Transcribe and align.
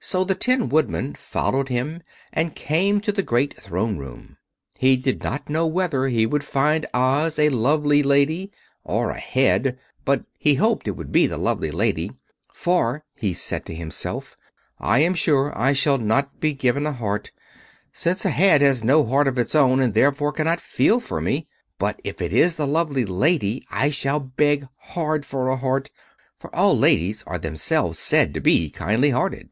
So 0.00 0.22
the 0.22 0.36
Tin 0.36 0.68
Woodman 0.68 1.14
followed 1.16 1.68
him 1.70 2.04
and 2.32 2.54
came 2.54 3.00
to 3.00 3.10
the 3.10 3.20
great 3.20 3.60
Throne 3.60 3.98
Room. 3.98 4.38
He 4.78 4.96
did 4.96 5.24
not 5.24 5.50
know 5.50 5.66
whether 5.66 6.06
he 6.06 6.24
would 6.24 6.44
find 6.44 6.86
Oz 6.94 7.36
a 7.36 7.48
lovely 7.48 8.04
Lady 8.04 8.52
or 8.84 9.10
a 9.10 9.18
Head, 9.18 9.76
but 10.04 10.22
he 10.38 10.54
hoped 10.54 10.86
it 10.86 10.92
would 10.92 11.10
be 11.10 11.26
the 11.26 11.36
lovely 11.36 11.72
Lady. 11.72 12.12
"For," 12.54 13.04
he 13.16 13.34
said 13.34 13.66
to 13.66 13.74
himself, 13.74 14.34
"if 14.34 14.34
it 14.34 14.38
is 14.38 14.46
the 14.46 14.84
head, 14.84 14.92
I 14.92 14.98
am 15.00 15.14
sure 15.14 15.58
I 15.60 15.72
shall 15.72 15.98
not 15.98 16.38
be 16.38 16.54
given 16.54 16.86
a 16.86 16.92
heart, 16.92 17.32
since 17.92 18.24
a 18.24 18.30
head 18.30 18.62
has 18.62 18.84
no 18.84 19.04
heart 19.04 19.26
of 19.26 19.36
its 19.36 19.56
own 19.56 19.80
and 19.80 19.94
therefore 19.94 20.32
cannot 20.32 20.60
feel 20.60 21.00
for 21.00 21.20
me. 21.20 21.48
But 21.76 22.00
if 22.04 22.22
it 22.22 22.32
is 22.32 22.54
the 22.54 22.68
lovely 22.68 23.04
Lady 23.04 23.66
I 23.68 23.90
shall 23.90 24.20
beg 24.20 24.68
hard 24.76 25.26
for 25.26 25.48
a 25.48 25.56
heart, 25.56 25.90
for 26.38 26.54
all 26.54 26.78
ladies 26.78 27.24
are 27.26 27.38
themselves 27.38 27.98
said 27.98 28.32
to 28.34 28.40
be 28.40 28.70
kindly 28.70 29.10
hearted." 29.10 29.48